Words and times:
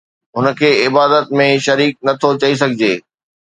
هن 0.35 0.45
کي 0.59 0.69
عبادت 0.85 1.25
۾ 1.43 1.47
شريڪ 1.65 1.93
نه 2.05 2.13
ٿو 2.21 2.29
چئي 2.41 2.53
سگهجي 2.61 2.93